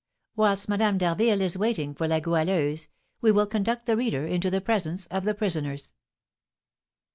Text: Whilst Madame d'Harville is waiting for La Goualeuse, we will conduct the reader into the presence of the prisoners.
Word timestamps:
Whilst 0.35 0.67
Madame 0.67 0.97
d'Harville 0.97 1.41
is 1.41 1.55
waiting 1.59 1.93
for 1.93 2.07
La 2.07 2.19
Goualeuse, 2.19 2.87
we 3.21 3.31
will 3.31 3.45
conduct 3.45 3.85
the 3.85 3.95
reader 3.95 4.25
into 4.25 4.49
the 4.49 4.59
presence 4.59 5.05
of 5.05 5.25
the 5.25 5.35
prisoners. 5.35 5.93